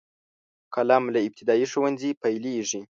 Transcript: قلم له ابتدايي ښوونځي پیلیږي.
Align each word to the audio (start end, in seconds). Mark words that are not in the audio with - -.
قلم 0.73 1.03
له 1.13 1.19
ابتدايي 1.27 1.65
ښوونځي 1.71 2.09
پیلیږي. 2.21 2.81